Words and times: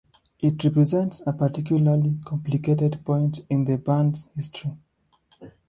It 0.39 0.63
represents 0.63 1.21
a 1.27 1.31
particularly 1.31 2.17
complicated 2.25 3.05
point 3.05 3.41
in 3.51 3.65
the 3.65 3.77
band's 3.77 4.25
history. 4.35 4.73